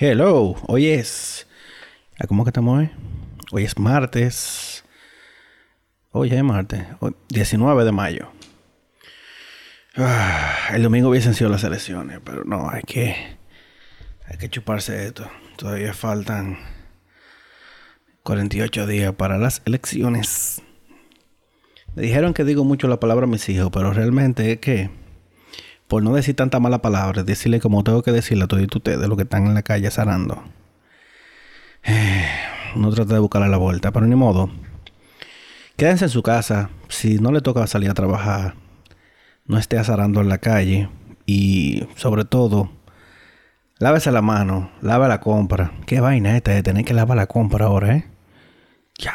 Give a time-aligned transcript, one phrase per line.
[0.00, 1.48] Hello, hoy es.
[2.28, 2.90] ¿Cómo que estamos hoy?
[3.50, 4.84] Hoy es martes.
[6.12, 6.86] Hoy es martes.
[7.30, 8.30] 19 de mayo.
[9.96, 13.16] Ah, el domingo hubiesen sido las elecciones, pero no, hay que.
[14.26, 15.28] Hay que chuparse esto.
[15.56, 16.58] Todavía faltan
[18.22, 20.62] 48 días para las elecciones.
[21.96, 24.90] Me dijeron que digo mucho la palabra a mis hijos, pero realmente es que
[25.88, 29.16] por no decir tanta mala palabra, decirle como tengo que decirle a todos ustedes, los
[29.16, 30.44] que están en la calle zarando.
[32.76, 34.50] Uno trata de buscarle la vuelta, pero ni modo.
[35.76, 36.70] Quédense en su casa.
[36.88, 38.54] Si no le toca salir a trabajar,
[39.46, 40.90] no esté azarando en la calle.
[41.24, 42.70] Y sobre todo,
[43.78, 45.72] lávese la mano, lava la compra.
[45.86, 48.06] Qué vaina esta de tener que lavar la compra ahora, ¿eh?
[48.98, 49.14] Ya.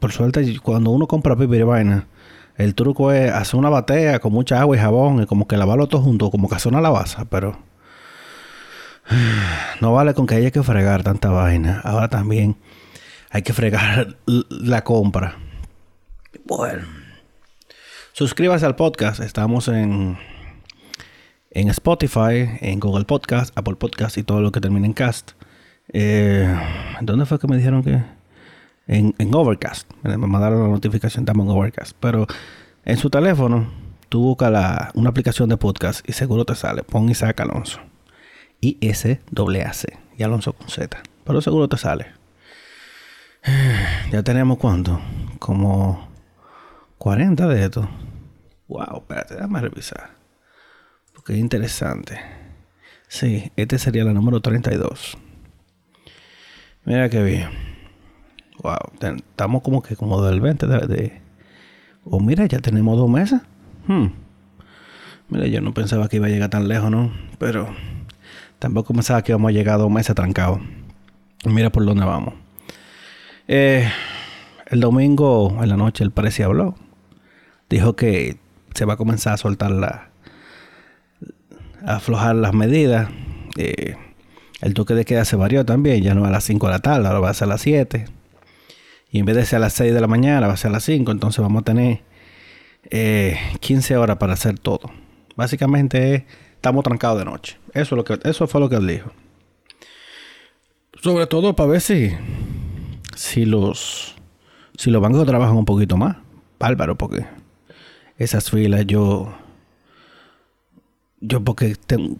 [0.00, 2.08] por suerte, cuando uno compra pipa y vaina,
[2.56, 5.88] el truco es hacer una batea con mucha agua y jabón y como que lavarlo
[5.88, 7.58] todo junto, como que hacer una lavaza, pero
[9.80, 11.80] no vale con que haya que fregar tanta vaina.
[11.84, 12.56] Ahora también
[13.30, 14.16] hay que fregar
[14.48, 15.36] la compra.
[16.44, 16.84] Bueno,
[18.12, 19.20] suscríbase al podcast.
[19.20, 20.16] Estamos en,
[21.50, 25.32] en Spotify, en Google Podcast, Apple Podcast y todo lo que termine en cast.
[25.92, 26.54] Eh,
[27.00, 28.02] ¿Dónde fue que me dijeron que?
[28.86, 29.90] En, Overcast.
[30.02, 31.96] Me mandaron la notificación, estamos en Overcast.
[32.00, 32.26] Pero
[32.84, 33.70] en su teléfono,
[34.08, 36.82] tú buscas la, una aplicación de podcast y seguro te sale.
[36.82, 37.80] Pon Isaac Alonso.
[38.60, 39.98] I S A C.
[40.16, 41.02] Y Alonso con Z.
[41.24, 42.06] Pero seguro te sale.
[44.10, 45.00] Ya tenemos cuánto?
[45.40, 46.08] Como
[46.98, 47.88] 40 de estos.
[48.68, 50.10] Wow, espérate, déjame revisar.
[51.14, 52.20] Porque es interesante.
[53.08, 55.18] Sí, este sería la número 32.
[56.84, 57.73] Mira qué bien.
[58.62, 61.20] Wow, estamos como que como del 20 de,
[62.04, 63.40] O oh, mira, ya tenemos dos meses.
[63.86, 64.06] Hmm.
[65.28, 67.12] Mira, yo no pensaba que iba a llegar tan lejos, ¿no?
[67.38, 67.74] Pero
[68.58, 70.60] tampoco pensaba que íbamos a llegar a dos meses trancados.
[71.44, 72.34] Mira por dónde vamos.
[73.48, 73.90] Eh,
[74.66, 76.74] el domingo en la noche el parecía habló.
[77.68, 78.38] Dijo que
[78.74, 80.10] se va a comenzar a soltar la...
[81.84, 83.08] a aflojar las medidas.
[83.56, 83.96] Eh,
[84.60, 86.02] el toque de queda se varió también.
[86.02, 88.06] Ya no a las 5 de la tarde, ahora va a ser a las 7.
[89.14, 90.72] Y en vez de ser a las 6 de la mañana, va a ser a
[90.72, 91.12] las 5.
[91.12, 92.00] Entonces vamos a tener
[93.60, 94.90] 15 eh, horas para hacer todo.
[95.36, 96.26] Básicamente
[96.56, 97.56] estamos trancados de noche.
[97.74, 99.12] Eso, lo que, eso fue lo que él dijo.
[101.00, 102.10] Sobre todo para ver si,
[103.14, 104.16] si los,
[104.76, 106.16] si los bancos trabajan un poquito más.
[106.58, 107.24] Bárbaro, porque
[108.18, 109.32] esas filas yo...
[111.20, 111.76] Yo porque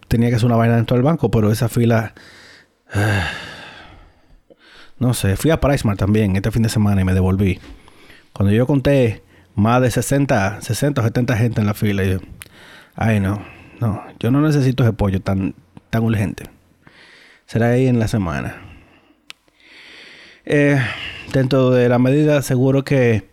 [0.07, 2.13] tenía que hacer una vaina dentro del banco, pero esa fila...
[2.93, 3.27] Ah,
[4.97, 7.59] no sé, fui a PriceMart también este fin de semana y me devolví.
[8.33, 9.23] Cuando yo conté
[9.55, 12.19] más de 60, 60 o 70 gente en la fila, yo,
[12.95, 13.41] ay no,
[13.79, 15.55] no, yo no necesito ese pollo tan,
[15.89, 16.49] tan urgente.
[17.45, 18.61] Será ahí en la semana.
[20.45, 20.79] Eh,
[21.33, 23.27] dentro de la medida, seguro que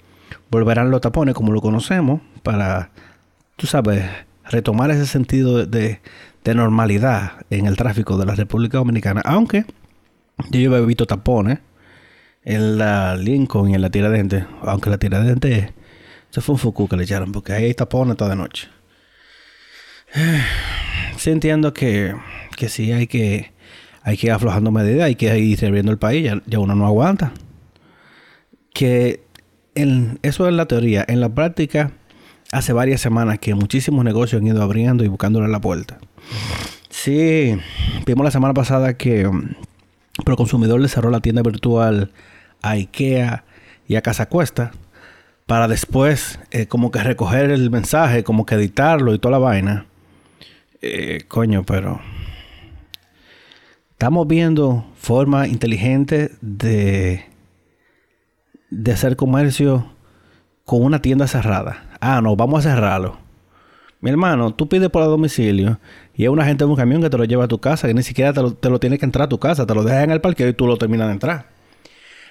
[0.50, 2.90] volverán los tapones como lo conocemos para,
[3.56, 4.04] tú sabes,
[4.44, 6.00] retomar ese sentido de,
[6.44, 9.22] de normalidad en el tráfico de la República Dominicana.
[9.24, 9.64] Aunque
[10.50, 11.58] yo he visto tapones
[12.44, 14.44] en la Lincoln y en la Tiradentes.
[14.62, 15.72] Aunque la Tiradentes
[16.30, 18.68] se fue un fuku que le echaron, porque ahí hay tapones toda noche.
[21.18, 22.16] Sí entiendo que,
[22.56, 23.52] que sí hay que,
[24.02, 27.32] hay que ir aflojando medidas, hay que ir sirviendo el país, ya, uno no aguanta.
[28.72, 29.22] Que
[29.74, 31.04] eso es la teoría.
[31.06, 31.92] En la práctica,
[32.50, 35.98] hace varias semanas que muchísimos negocios han ido abriendo y buscándole la puerta.
[36.90, 37.56] Sí,
[38.04, 39.30] vimos la semana pasada que
[40.18, 42.12] pero el consumidor le cerró la tienda virtual
[42.62, 43.44] a IKEA
[43.88, 44.72] y a Casa Cuesta
[45.46, 49.86] para después eh, como que recoger el mensaje, como que editarlo y toda la vaina.
[50.80, 52.00] Eh, coño, pero
[53.92, 57.32] estamos viendo forma inteligente de
[58.72, 59.86] de hacer comercio
[60.64, 61.84] con una tienda cerrada.
[62.00, 63.18] Ah, no, vamos a cerrarlo.
[64.02, 65.78] Mi hermano, tú pides por el domicilio
[66.12, 67.94] y es una gente de un camión que te lo lleva a tu casa, que
[67.94, 70.20] ni siquiera te lo, tiene que entrar a tu casa, te lo deja en el
[70.20, 71.46] parqueo y tú lo terminas de entrar.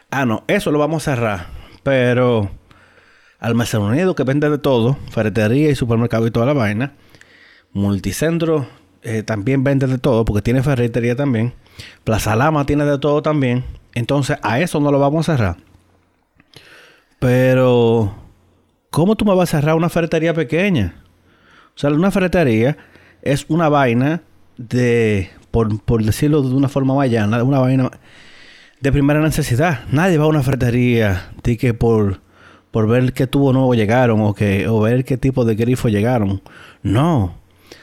[0.09, 1.47] Ah, no, eso lo vamos a cerrar.
[1.81, 2.51] Pero
[3.39, 6.91] Almacén Unido, que vende de todo, ferretería y supermercado y toda la vaina.
[7.71, 8.67] Multicentro
[9.01, 11.53] eh, también vende de todo, porque tiene ferretería también.
[12.03, 13.63] Plaza Lama tiene de todo también.
[13.93, 15.55] Entonces, a eso no lo vamos a cerrar.
[17.19, 18.13] Pero,
[18.89, 21.01] ¿cómo tú me vas a cerrar una ferretería pequeña?
[21.75, 22.77] O sea, una ferretería
[23.21, 24.21] es una vaina
[24.57, 27.91] de, por, decirlo de una forma mayana, una vaina
[28.79, 29.81] de primera necesidad.
[29.91, 32.21] Nadie va a una ferretería de que por,
[32.71, 36.41] por ver qué tubo nuevo llegaron o, que, o ver qué tipo de grifo llegaron.
[36.83, 37.35] No.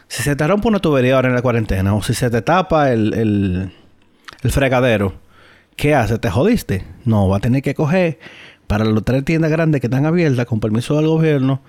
[0.09, 2.93] Si se te rompe una tubería ahora en la cuarentena o si se te tapa
[2.93, 3.73] el, el,
[4.43, 5.15] el fregadero,
[5.77, 6.21] ¿qué haces?
[6.21, 6.85] ¿Te jodiste?
[7.05, 8.19] No, va a tener que coger
[8.67, 11.63] para las tres tiendas grandes que están abiertas con permiso del gobierno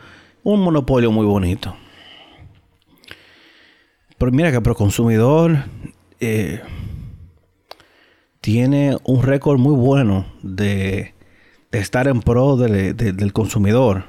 [0.43, 1.75] un monopolio muy bonito.
[4.19, 5.63] Pero mira que Proconsumidor
[6.19, 6.61] eh,
[8.41, 11.15] tiene un récord muy bueno de,
[11.71, 14.03] estar en pro del consumidor.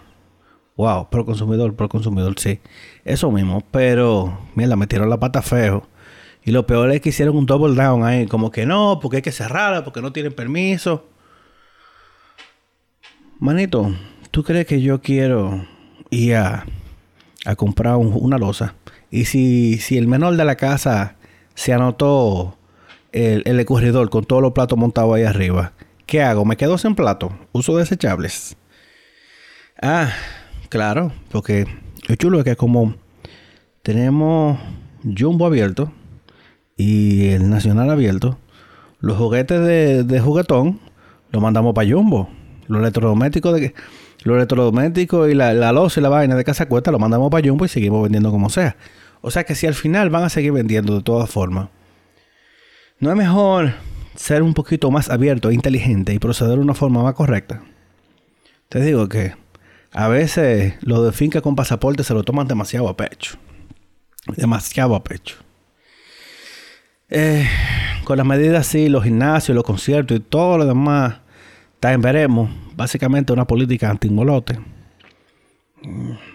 [0.77, 2.59] Wow, pro consumidor, pro consumidor, sí.
[3.05, 5.87] Eso mismo, pero mira, metieron la pata feo.
[6.43, 9.23] Y lo peor es que hicieron un double down ahí, como que no, porque hay
[9.23, 11.05] que cerrarla, porque no tienen permiso.
[13.39, 13.95] Manito,
[14.33, 15.67] ¿tú crees que yo quiero
[16.11, 16.67] ir a,
[17.57, 18.75] comprar una losa?
[19.11, 21.17] Y si, si el menor de la casa
[21.55, 22.57] se anotó
[23.13, 25.73] el, el con todos los platos montados ahí arriba,
[26.07, 26.45] ¿qué hago?
[26.45, 27.33] ¿Me quedo sin plato?
[27.53, 28.57] ¿Uso desechables?
[29.83, 30.11] Ah,
[30.69, 31.67] claro, porque
[32.09, 32.95] lo chulo es que como
[33.83, 34.59] tenemos
[35.03, 35.93] Jumbo abierto
[36.77, 38.39] y el Nacional abierto,
[39.01, 40.81] los juguetes de, de juguetón
[41.31, 42.29] los mandamos para Jumbo.
[42.67, 43.75] Los electrodomésticos de
[44.23, 47.47] los electrodomésticos y la, la loza y la vaina de casa cuesta lo mandamos para
[47.49, 48.77] Jumbo y seguimos vendiendo como sea.
[49.23, 51.69] O sea que si al final van a seguir vendiendo de todas formas,
[52.99, 53.75] ¿no es mejor
[54.15, 57.63] ser un poquito más abierto e inteligente y proceder de una forma más correcta?
[58.69, 59.35] Te digo que
[59.93, 63.37] a veces los de finca con pasaporte se lo toman demasiado a pecho.
[64.37, 65.37] Demasiado a pecho.
[67.09, 67.49] Eh,
[68.05, 71.17] con las medidas así, los gimnasios, los conciertos y todo lo demás,
[71.81, 72.51] también veremos.
[72.81, 74.59] Básicamente una política anti-molote.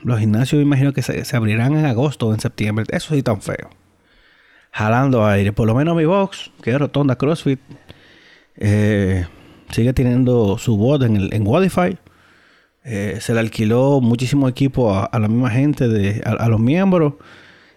[0.04, 2.86] Los gimnasios imagino que se, abrirán en agosto o en septiembre.
[2.90, 3.72] Eso sí tan feo.
[4.72, 5.54] Jalando aire.
[5.54, 7.60] Por lo menos mi box, que es rotonda CrossFit,
[8.58, 9.26] eh,
[9.72, 11.98] sigue teniendo su voz en, en Wadify.
[12.84, 17.16] Eh, se le alquiló muchísimo equipo a, la misma gente, de, a, los miembros.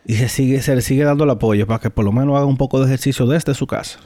[0.04, 2.44] Y se, sigue, se le sigue dando el apoyo para que por lo menos haga
[2.44, 3.98] un poco de ejercicio desde su casa.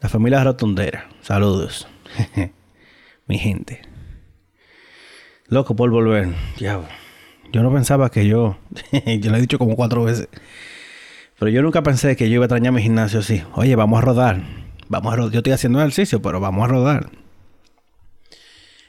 [0.00, 1.10] La familia Rotondera.
[1.20, 1.86] Saludos.
[3.26, 3.82] mi gente.
[5.48, 6.34] Loco por volver.
[6.58, 6.80] Ya.
[7.52, 8.56] Yo no pensaba que yo.
[9.20, 10.28] yo lo he dicho como cuatro veces.
[11.38, 13.42] Pero yo nunca pensé que yo iba a extrañar mi gimnasio así.
[13.54, 14.42] Oye, vamos a rodar.
[14.88, 15.32] Vamos a rodar.
[15.32, 17.10] Yo estoy haciendo ejercicio, pero vamos a rodar.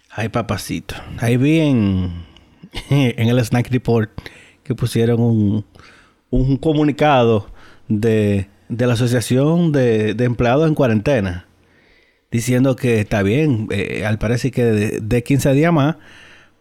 [0.09, 0.95] Ay, papacito.
[1.19, 2.25] Ahí vi en,
[2.89, 4.09] en el Snack Report
[4.63, 5.65] que pusieron un,
[6.29, 7.51] un comunicado
[7.87, 11.45] de, de la Asociación de, de Empleados en Cuarentena
[12.35, 15.95] diciendo que está bien, eh, al parecer que de, 15 días más,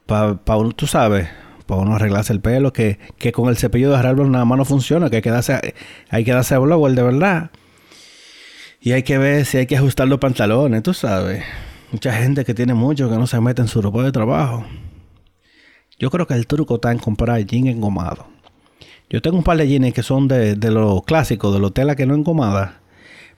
[0.06, 1.28] para pa uno, tú sabes,
[1.66, 4.64] para uno arreglarse el pelo, que, que con el cepillo de árbol nada más no
[4.64, 5.74] funciona, que hay que darse,
[6.10, 7.50] hay que darse blower de verdad.
[8.80, 11.42] Y hay que ver si hay que ajustar los pantalones, tú sabes.
[11.90, 14.64] Mucha gente que tiene mucho que no se mete en su ropa de trabajo.
[15.98, 18.28] Yo creo que el truco está en comprar jeans engomado.
[19.10, 21.96] Yo tengo un par de jeans que son de, de los clásicos, de los telas
[21.96, 22.80] que no engomada.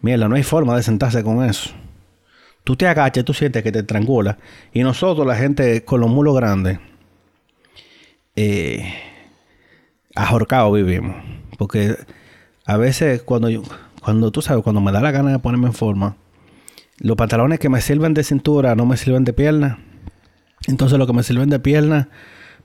[0.03, 1.71] Mira, no hay forma de sentarse con eso.
[2.67, 4.39] Tú te agachas, tú sientes que te estrangula.
[4.73, 6.81] Y nosotros, la gente con los mulos grandes,
[8.35, 8.93] eh,
[10.73, 11.15] vivimos.
[11.59, 11.97] Porque
[12.65, 13.63] a veces cuando yo,
[14.03, 16.17] cuando tú sabes, cuando me da la gana de ponerme en forma,
[16.99, 19.79] los pantalones que me sirven de cintura no me sirven de pierna.
[20.67, 22.09] Entonces lo que me sirven de pierna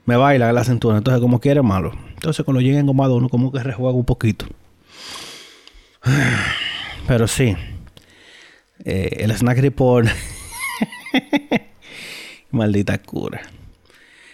[0.04, 0.98] me baila en la cintura.
[0.98, 1.92] Entonces como quiere malo.
[2.14, 4.46] Entonces cuando llega engomado uno como que rejuega un poquito.
[7.06, 7.56] Pero sí.
[8.84, 10.08] Eh, el Snack Report.
[12.50, 13.42] Maldita cura.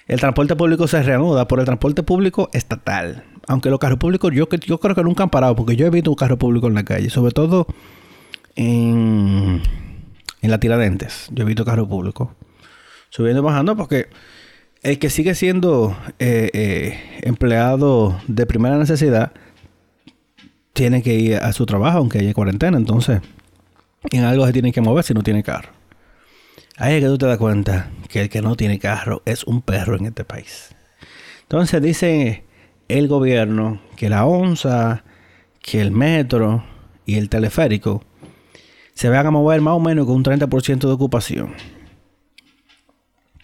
[0.07, 3.25] El transporte público se reanuda por el transporte público estatal.
[3.47, 6.11] Aunque los carros públicos, yo, yo creo que nunca han parado, porque yo he visto
[6.11, 7.67] un carro público en la calle, sobre todo
[8.57, 9.63] en,
[10.41, 11.29] en la Tiradentes.
[11.31, 12.29] Yo he visto carros públicos
[13.11, 14.09] subiendo y bajando, porque
[14.83, 19.33] el que sigue siendo eh, eh, empleado de primera necesidad
[20.73, 22.79] tiene que ir a su trabajo, aunque haya cuarentena.
[22.79, 23.21] Entonces,
[24.11, 25.71] en algo se tiene que mover si no tiene carro.
[26.77, 29.63] Ahí es que tú te das cuenta que el que no tiene carro es un
[29.63, 30.75] perro en este país.
[31.43, 32.45] Entonces dice
[32.89, 35.03] el gobierno que la onza,
[35.61, 36.65] que el metro
[37.05, 38.05] y el teleférico
[38.95, 41.55] se van a mover más o menos con un 30% de ocupación.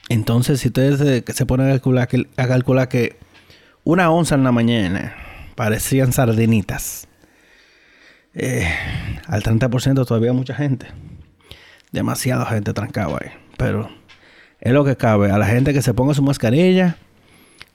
[0.09, 3.17] Entonces, si ustedes se, ponen a calcular que
[3.85, 5.15] una onza en la mañana
[5.55, 7.09] parecían sardinitas
[8.35, 8.69] eh,
[9.26, 10.87] al 30% todavía mucha gente.
[11.93, 13.31] Demasiada gente trancada ahí.
[13.57, 13.88] Pero
[14.61, 15.31] es lo que cabe.
[15.31, 16.97] A la gente que se ponga su mascarilla,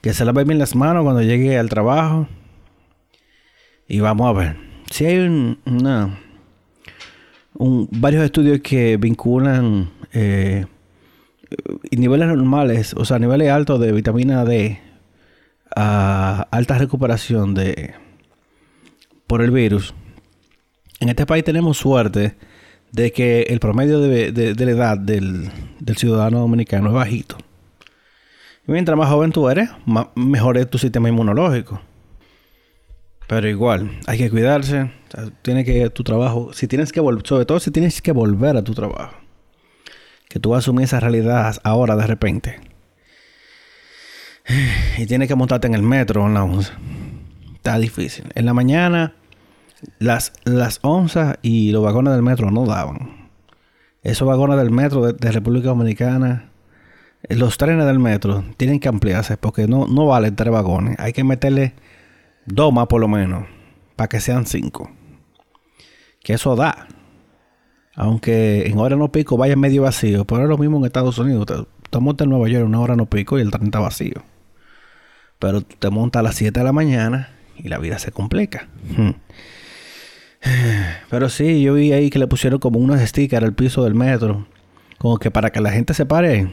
[0.00, 2.28] que se lave bien las manos cuando llegue al trabajo.
[3.88, 4.56] Y vamos a ver.
[4.90, 5.58] Si hay un,
[7.90, 10.66] varios estudios que vinculan eh,
[11.90, 14.80] niveles normales, o sea, niveles altos de vitamina D
[15.74, 17.94] a alta recuperación de
[19.26, 19.94] por el virus.
[21.00, 22.36] En este país tenemos suerte
[22.92, 25.50] de que el promedio de, la edad del,
[25.96, 27.38] ciudadano dominicano es bajito.
[28.68, 29.70] Y mientras más joven tú eres,
[30.14, 31.80] mejor es tu sistema inmunológico.
[33.26, 34.90] Pero igual, hay que cuidarse.
[35.40, 38.62] tiene que tu trabajo, si tienes que volver, sobre todo si tienes que volver a
[38.62, 39.16] tu trabajo,
[40.28, 42.60] que tú asumes esa realidad ahora de repente.
[44.98, 46.74] Y tienes que montarte en el metro en la onza.
[47.54, 48.26] Está difícil.
[48.34, 49.14] En la mañana,
[49.98, 53.30] las, las onzas y los vagones del metro no daban.
[54.02, 56.50] Esos vagones del metro de, República Dominicana,
[57.24, 60.98] eh, los trenes del metro tienen que ampliarse porque no, no valen tres vagones.
[60.98, 61.74] Hay que meterle
[62.46, 63.46] dos más por lo menos
[63.96, 64.90] para que sean cinco.
[66.22, 66.88] Que eso da.
[67.94, 71.46] Aunque en hora no pico vaya medio vacío, pero es lo mismo en Estados Unidos.
[71.84, 74.22] Estamos en Nueva York una hora no pico y el tren está vacío.
[75.38, 78.68] Pero te montas a las 7 de la mañana y la vida se complica.
[78.96, 79.10] Hmm.
[81.10, 84.46] Pero sí, yo vi ahí que le pusieron como unos stickers al piso del metro.
[84.98, 86.50] Como que para que la gente se pare.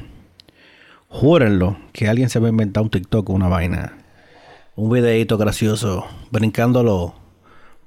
[1.10, 3.98] Júrenlo que alguien se va a inventar un TikTok o una vaina.
[4.76, 6.06] Un videito gracioso.
[6.32, 7.16] Brincándolo.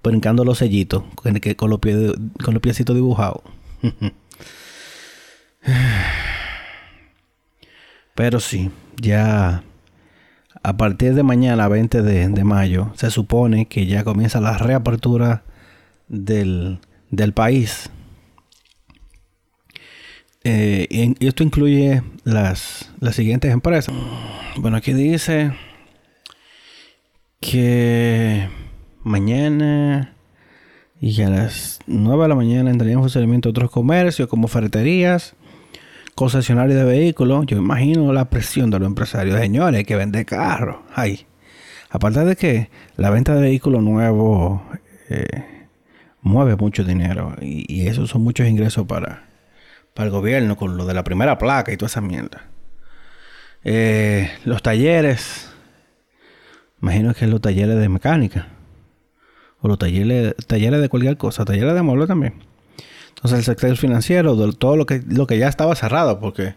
[0.03, 1.05] Brincando los sellitos.
[1.15, 1.81] Con, con, los,
[2.43, 3.43] con piecitos dibujados.
[8.15, 9.63] Pero sí, ya
[10.63, 15.43] a partir de mañana, 20 de, de, mayo, se supone que ya comienza la reapertura
[16.11, 16.81] del,
[17.35, 17.89] país.
[20.43, 23.95] Eh, y esto incluye las, las siguientes empresas.
[24.57, 25.53] Bueno, aquí dice
[27.41, 28.49] que
[29.03, 30.15] mañana
[31.01, 35.35] y a las 9 de la mañana entrarían en funcionamiento otros comercios como ferreterías,
[36.15, 37.47] concesionarios de vehículos.
[37.47, 39.41] Yo imagino la presión de los empresarios.
[39.41, 40.77] Señores, que vender carros.
[41.89, 44.61] Aparte de que la venta de vehículos nuevos
[45.09, 45.60] eh,
[46.23, 49.31] mueve mucho dinero y, y eso son muchos ingresos para,
[49.95, 52.49] para el gobierno con lo de la primera placa y toda esa mierda.
[53.65, 55.51] Eh, los talleres,
[56.81, 58.49] imagino que los talleres de mecánica
[59.61, 62.35] o los talleres, talleres de cualquier cosa, talleres de muebles también.
[63.11, 66.55] Entonces el sector financiero, todo lo que, lo que ya estaba cerrado, porque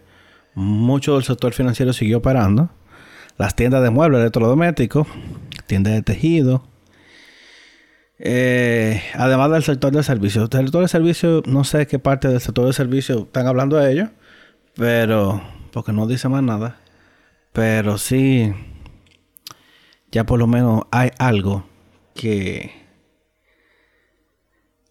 [0.54, 2.70] mucho del sector financiero siguió operando.
[3.36, 5.08] Las tiendas de muebles electrodomésticos,
[5.66, 6.64] tiendas de tejido,
[8.18, 10.48] eh, además del sector de servicios.
[10.52, 13.92] El sector de servicios, no sé qué parte del sector de servicios están hablando de
[13.92, 14.08] ellos,
[14.74, 15.42] pero
[15.72, 16.76] porque no dice más nada.
[17.52, 18.52] Pero sí,
[20.10, 21.66] ya por lo menos hay algo
[22.14, 22.72] que,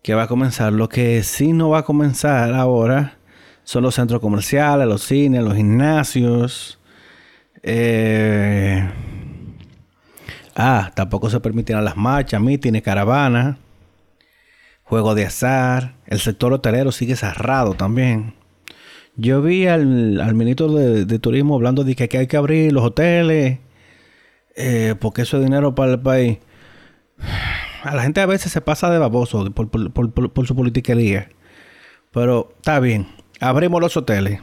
[0.02, 0.74] que va a comenzar.
[0.74, 3.18] Lo que sí no va a comenzar ahora
[3.64, 6.80] son los centros comerciales, los cines, los gimnasios.
[7.64, 8.90] Eh,
[10.56, 13.58] Ah, tampoco se permitirán las marchas, mítines, caravanas,
[14.84, 15.96] juego de azar.
[16.06, 18.36] El sector hotelero sigue cerrado también.
[19.16, 23.60] Yo vi al, ministro de, Turismo hablando de que, hay que abrir los hoteles,
[24.56, 26.40] eh, porque eso es dinero para el país.
[27.84, 31.28] A la gente a veces se pasa de baboso por, por su politiquería.
[32.12, 33.08] Pero está bien,
[33.42, 34.40] abrimos los hoteles.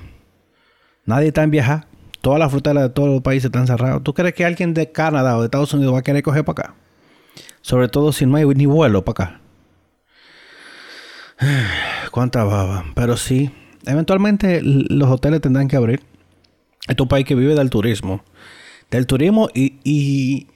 [1.06, 1.89] Nadie está en viajar.
[2.20, 4.02] Todas las fruteras de todos los países están cerradas.
[4.02, 6.62] ¿Tú crees que alguien de Canadá o de Estados Unidos va a querer coger para
[6.68, 6.74] acá?
[7.62, 9.40] Sobre todo si no hay ni vuelo para acá.
[12.10, 12.84] Cuánta baba.
[12.94, 13.50] Pero sí,
[13.86, 16.02] eventualmente los hoteles tendrán que abrir.
[16.88, 18.22] Es un país que vive del turismo.
[18.90, 20.48] Del turismo y, y,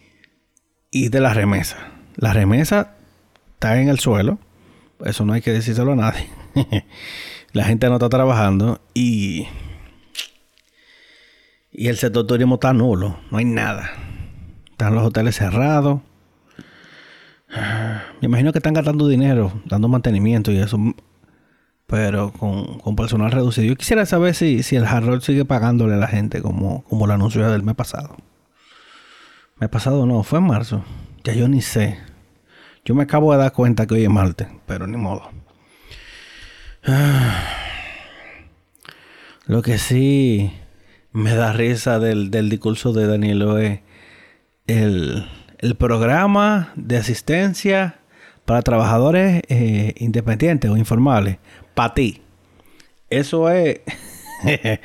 [0.91, 1.79] y de la remesa.
[2.17, 2.95] La remesa
[3.55, 4.39] está en el suelo.
[5.05, 6.29] Eso no hay que decírselo a nadie.
[7.53, 9.47] la gente no está trabajando y
[11.75, 13.91] y el sector turismo está nulo, no hay nada.
[14.71, 16.01] Están los hoteles cerrados.
[18.21, 20.79] Me imagino que están gastando dinero, dando mantenimiento y eso.
[21.87, 23.67] Pero con, personal reducido.
[23.67, 27.13] Yo quisiera saber si, si el Hard sigue pagándole a la gente como, como lo
[27.13, 28.17] anunció del mes pasado.
[29.61, 30.85] Mes pasado no, fue en marzo.
[31.25, 31.99] Ya yo ni sé.
[32.85, 35.29] Yo me acabo de dar cuenta que hoy es martes, pero ni modo.
[39.47, 40.53] Lo que sí
[41.15, 43.81] me da risa del, discurso de Danilo es
[44.67, 45.25] el,
[45.79, 48.01] programa de asistencia
[48.45, 51.39] para trabajadores eh, independientes o informales.
[51.75, 52.21] Para ti.
[53.09, 53.81] Eso es.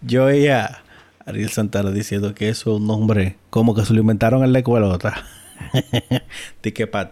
[0.00, 4.00] Yo oía a Ariel Santana diciendo que eso es un nombre como que se lo
[4.00, 5.24] inventaron en la escuelota.
[6.62, 7.10] de que para.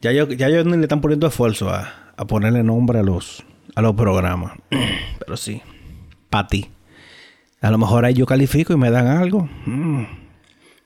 [0.00, 3.44] Ya yo, ya ellos ni le están poniendo esfuerzo a, a ponerle nombre a los,
[3.74, 4.52] a los programas.
[5.18, 5.62] Pero sí,
[6.28, 6.68] para ti.
[7.64, 9.48] A lo mejor ahí yo califico y me dan algo.
[9.64, 10.04] Mm.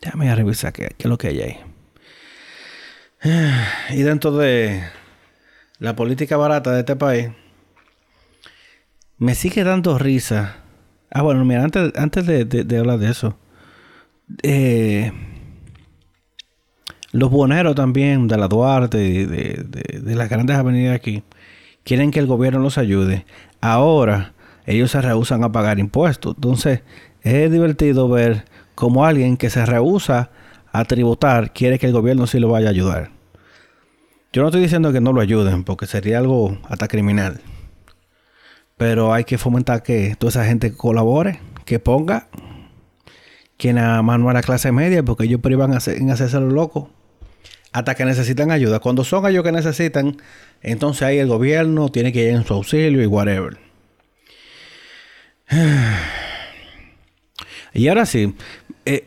[0.01, 1.57] Déjame revisar qué, es lo que hay ahí.
[3.99, 4.85] Y dentro de
[5.81, 7.31] la política barata de este país,
[9.19, 10.59] me sigue dando risa.
[11.11, 13.37] Ah, bueno, mira, antes, antes de, hablar de eso,
[14.45, 15.11] eh,
[17.11, 21.25] los buoneros también de la Duarte de, de, las grandes avenidas aquí
[21.83, 23.27] quieren que el gobierno los ayude.
[23.61, 24.33] Ahora
[24.69, 26.35] ellos se rehusan a pagar impuestos.
[26.37, 26.83] Entonces
[27.23, 28.45] es divertido ver
[28.75, 30.31] cómo alguien que se rehúsa
[30.71, 33.11] a tributar quiere que el gobierno sí lo vaya a ayudar.
[34.31, 37.41] Yo no estoy diciendo que no lo ayuden porque sería algo hasta criminal.
[38.77, 42.29] Pero hay que fomentar que toda esa gente colabore, que ponga,
[43.57, 46.89] que nada más no a la clase media porque ellos privan en hacerse los locos
[47.73, 48.81] hasta que necesitan ayuda.
[48.81, 50.19] Cuando son ellos que necesitan,
[50.61, 53.68] entonces ahí el gobierno tiene que ir en su auxilio y whatever.
[57.75, 58.35] Y ahora sí,
[58.85, 59.07] eh,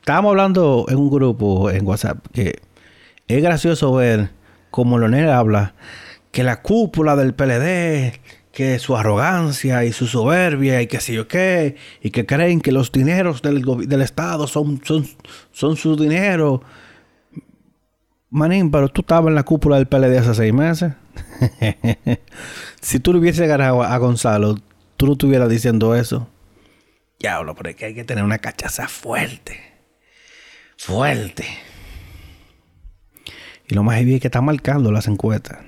[0.00, 2.60] estábamos hablando en un grupo en WhatsApp que
[3.26, 4.30] es gracioso ver
[4.70, 5.74] cómo Leonel habla
[6.30, 8.20] que la cúpula del PLD,
[8.52, 12.72] que su arrogancia y su soberbia y que sé yo qué, y que creen que
[12.72, 15.06] los dineros del, del Estado son, son,
[15.52, 16.62] son su dinero
[18.30, 20.92] Manín, pero tú estabas en la cúpula del PLD hace seis meses.
[22.80, 24.56] si tú le hubieses ganado a Gonzalo,
[24.98, 26.28] tú no estuvieras diciendo eso.
[27.18, 29.58] Diablo, pero es que hay que tener una cachaza fuerte.
[30.76, 31.46] Fuerte.
[33.68, 35.58] Y lo más heavy es que está marcando las encuestas.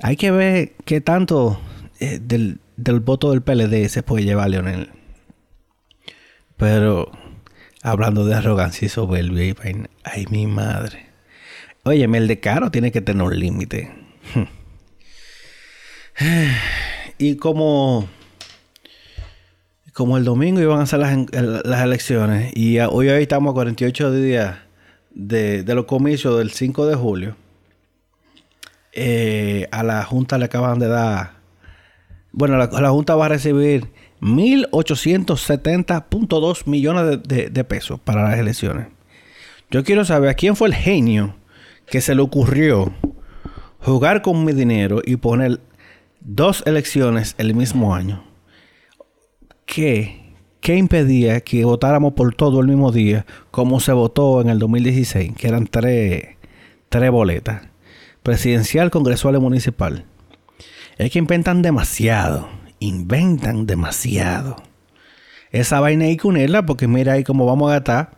[0.00, 1.60] Hay que ver qué tanto
[1.98, 4.90] eh, del, del, voto del PLD se puede llevar Leonel.
[6.56, 7.10] Pero
[7.82, 9.54] hablando de arrogancia y soberbia,
[10.04, 11.06] ay mi madre.
[11.84, 13.90] Oye, el de caro tiene que tener un límite.
[17.18, 18.08] Y como
[19.96, 24.58] como el domingo iban a ser las, elecciones y hoy, hoy estamos a 48 días
[25.14, 27.34] de, los comicios del 5 de julio,
[28.92, 31.36] eh, a la Junta le acaban de dar,
[32.30, 38.88] bueno, la, Junta va a recibir 1.870.2 millones de, de pesos para las elecciones.
[39.70, 41.36] Yo quiero saber a quién fue el genio
[41.86, 42.92] que se le ocurrió
[43.80, 45.58] jugar con mi dinero y poner
[46.26, 48.24] dos elecciones el mismo año.
[49.64, 50.34] ¿Qué?
[50.60, 55.34] ¿Qué impedía que votáramos por todo el mismo día como se votó en el 2016?
[55.36, 56.36] Que eran tres,
[56.88, 57.62] tres boletas.
[58.24, 60.04] Presidencial, congresual y municipal.
[60.98, 62.48] Es que inventan demasiado.
[62.80, 64.56] Inventan demasiado.
[65.52, 68.15] Esa vaina hay que unirla porque mira ahí cómo vamos a gastar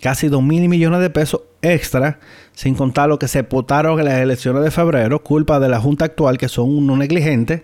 [0.00, 2.20] casi 2 mil millones de pesos extra,
[2.52, 6.04] sin contar lo que se votaron en las elecciones de febrero, culpa de la Junta
[6.06, 7.62] actual, que son unos negligentes.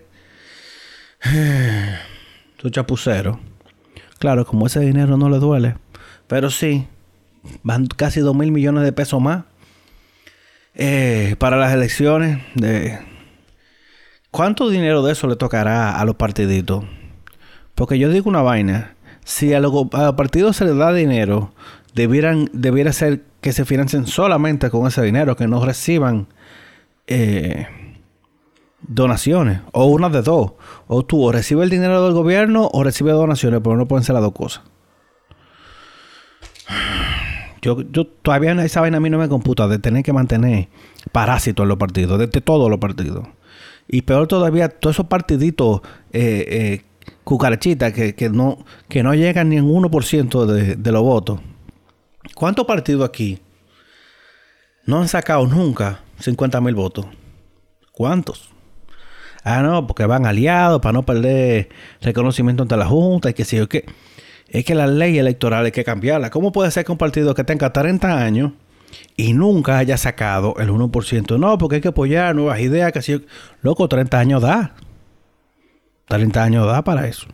[2.59, 3.41] Su chapucero.
[4.19, 5.77] Claro, como ese dinero no le duele.
[6.27, 6.87] Pero sí,
[7.63, 9.45] van casi 2 mil millones de pesos más
[10.75, 12.41] eh, para las elecciones.
[12.55, 12.99] De...
[14.31, 16.85] ¿Cuánto dinero de eso le tocará a los partiditos?
[17.75, 18.95] Porque yo digo una vaina.
[19.25, 19.73] Si a los
[20.17, 21.55] partidos se les da dinero
[21.95, 26.27] debieran, debiera ser que se financien solamente con ese dinero, que no reciban
[27.07, 27.67] eh,
[28.83, 30.53] donaciones, o una de dos.
[30.87, 34.15] O tú o recibes el dinero del gobierno o recibes donaciones, pero no pueden ser
[34.15, 34.65] las dos cosas.
[37.63, 40.69] Yo, yo todavía esa vaina a mí no me computa de tener que mantener
[41.13, 43.27] parásitos en los partidos, desde todos los partidos.
[43.89, 45.81] Y peor todavía, todos esos partiditos
[46.13, 46.85] eh, eh,
[47.23, 51.41] cucarachitas que, que, no, que no llegan ni en 1% de, de los votos.
[52.35, 53.39] ¿Cuántos partidos aquí
[54.87, 57.07] no han sacado nunca 50 mil votos?
[57.93, 58.51] ¿Cuántos?
[59.45, 61.69] Ah, no, porque van aliados para no perder
[62.01, 63.85] reconocimiento ante la Junta y que si yo qué.
[64.49, 66.31] Es que la ley electoral hay que cambiarla.
[66.31, 68.53] ¿Cómo puede ser que un partido que tenga 30 años
[69.17, 71.39] y nunca haya sacado el 1%?
[71.39, 72.93] No, porque hay que apoyar nuevas ideas.
[72.93, 73.27] Que si
[73.61, 74.75] loco, 30 años da.
[76.09, 77.27] 30 años da para eso.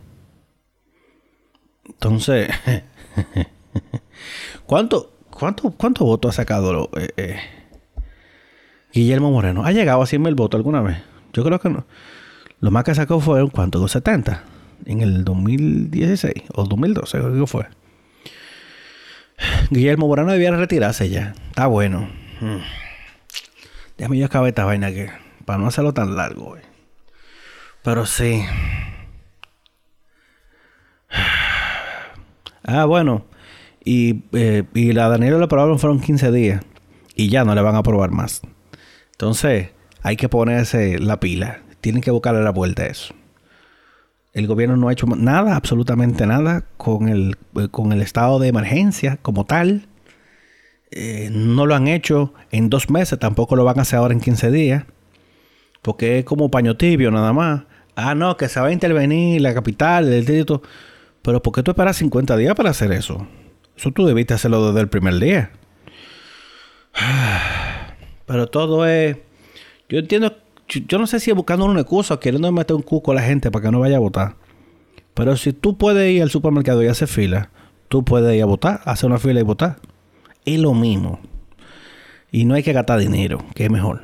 [1.85, 2.49] Entonces,
[4.71, 7.35] ¿Cuánto, cuánto, cuánto votos ha sacado eh, eh,
[8.93, 9.65] Guillermo Moreno?
[9.65, 10.97] ¿Ha llegado a 100 mil votos alguna vez?
[11.33, 11.85] Yo creo que no.
[12.61, 13.85] Lo más que sacó fueron, ¿cuánto?
[13.85, 14.45] 70.
[14.85, 17.67] En el 2016 o 2012, creo que fue.
[19.71, 21.33] Guillermo Moreno debiera retirarse ya.
[21.49, 22.09] Está bueno.
[22.39, 22.61] Hmm.
[23.97, 25.11] Déjame yo acabar esta vaina que.
[25.43, 26.55] Para no hacerlo tan largo,
[27.83, 28.41] Pero sí.
[32.63, 33.25] Ah, bueno.
[33.83, 36.63] Y, eh, y la Daniela le aprobaron fueron 15 días.
[37.15, 38.41] Y ya no le van a aprobar más.
[39.11, 39.69] Entonces,
[40.01, 41.61] hay que ponerse la pila.
[41.81, 43.13] Tienen que buscarle la vuelta a eso.
[44.33, 48.47] El gobierno no ha hecho nada, absolutamente nada, con el, eh, con el estado de
[48.47, 49.87] emergencia como tal.
[50.91, 54.21] Eh, no lo han hecho en dos meses, tampoco lo van a hacer ahora en
[54.21, 54.85] 15 días.
[55.81, 57.63] Porque es como paño tibio nada más.
[57.95, 60.61] Ah, no, que se va a intervenir la capital, el distrito.
[61.21, 63.27] Pero ¿por qué tú esperas 50 días para hacer eso?
[63.81, 65.49] Eso tú debiste hacerlo desde el primer día.
[68.27, 69.17] Pero todo es...
[69.89, 70.37] Yo entiendo...
[70.67, 73.49] Yo no sé si buscando una excusa o queriendo meter un cuco a la gente
[73.49, 74.35] para que no vaya a votar.
[75.15, 77.49] Pero si tú puedes ir al supermercado y hacer fila,
[77.87, 79.77] tú puedes ir a votar, hacer una fila y votar.
[80.45, 81.19] Es lo mismo.
[82.31, 84.03] Y no hay que gastar dinero, que es mejor.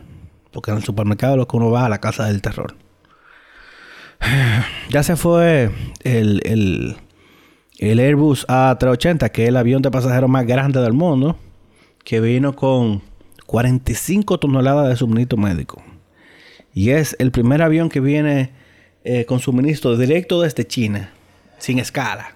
[0.52, 2.76] Porque en el supermercado es lo que uno va a la casa del terror.
[4.90, 5.70] Ya se fue
[6.04, 6.98] el, el,
[7.80, 11.38] el Airbus A380, que es el avión de pasajeros más grande del mundo,
[12.04, 13.02] que vino con
[13.46, 15.82] 45 toneladas de suministro médico.
[16.74, 18.52] Y es el primer avión que viene
[19.04, 21.12] eh, con suministro directo desde China,
[21.60, 22.36] sin escala.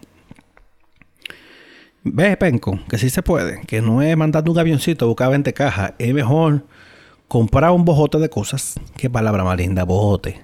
[2.04, 5.54] Ve, Penco, que sí se puede, que no es mandando un avioncito a buscar 20
[5.54, 6.66] cajas, es mejor
[7.28, 8.80] comprar un bojote de cosas.
[8.98, 10.42] Qué palabra más linda, bojote.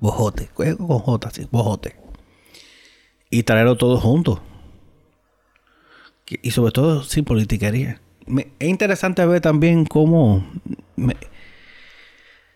[0.00, 2.07] Bojote, con J, sí, bojote.
[3.30, 4.42] Y traerlo todo junto.
[6.42, 8.00] Y sobre todo sin politiquería.
[8.58, 10.44] es interesante ver también cómo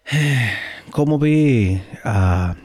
[0.90, 2.56] cómo vi a,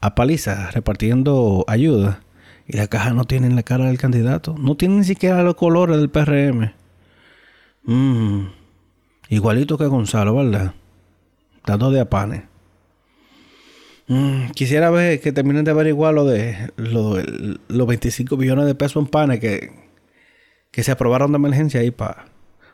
[0.00, 2.20] a Paliza repartiendo ayuda
[2.66, 4.54] y la caja no tiene la cara del candidato.
[4.58, 6.72] No tiene ni siquiera los colores del PRM.
[7.82, 8.46] Mm,
[9.28, 10.74] igualito que Gonzalo, ¿verdad?
[11.66, 12.44] Dando de apanes.
[14.10, 19.06] Mm, quisiera ver que terminen de averiguar lo de los 25 billones de pesos en
[19.08, 19.70] panes que,
[20.72, 22.24] que se aprobaron de emergencia ahí para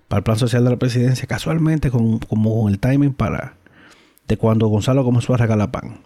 [0.09, 3.59] el plan social de la presidencia, casualmente con, como el timing para
[4.27, 6.01] de cuando Gonzalo comenzó a regalar pan.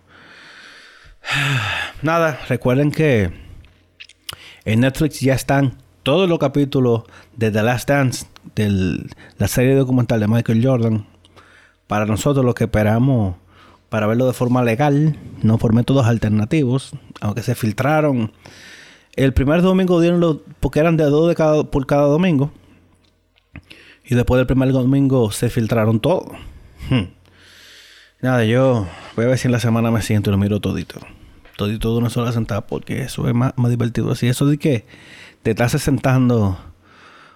[2.02, 3.30] Nada, recuerden que
[4.64, 7.04] en Netflix ya están todos los capítulos
[7.36, 9.06] de The Last Dance, de
[9.38, 11.06] la serie documental de Michael Jordan.
[11.86, 13.36] Para nosotros lo que esperamos
[13.90, 18.32] para verlo de forma legal, no por métodos alternativos, aunque se filtraron.
[19.16, 22.52] El primer domingo dieron los, porque eran de dos cada, por cada domingo.
[24.04, 26.32] Y después del primer domingo se filtraron todo.
[26.88, 27.10] Hmm.
[28.22, 31.00] Nada, yo voy a ver si en la semana me siento y lo miro todito.
[31.56, 34.28] Todito de una sola sentada, porque eso es más, divertido así.
[34.28, 34.86] Eso de que
[35.42, 36.58] te estás sentando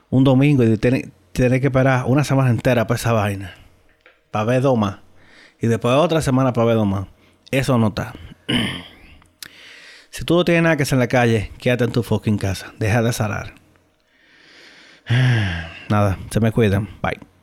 [0.08, 3.54] un domingo y tienes que esperar una semana entera para esa vaina.
[4.30, 5.03] Para ver Doma.
[5.64, 7.08] Y después otra semana para ver Doma.
[7.50, 8.12] Eso no está.
[10.10, 12.74] si tú no tienes nada que hacer en la calle, quédate en tu fucking casa.
[12.78, 13.54] Deja de salar.
[15.88, 16.86] Nada, se me cuidan.
[17.00, 17.33] Bye.